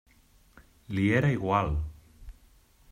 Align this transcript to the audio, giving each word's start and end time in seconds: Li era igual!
Li 0.95 1.05
era 1.19 1.31
igual! 1.37 1.73